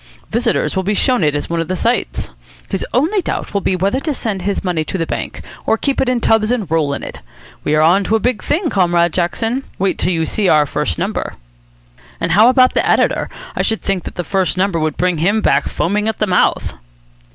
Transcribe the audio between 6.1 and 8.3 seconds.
tubs and roll in it. We are on to a